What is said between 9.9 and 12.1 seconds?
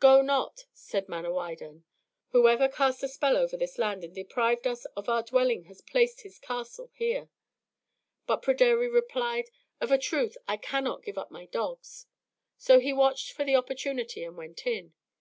a truth I cannot give up my dogs."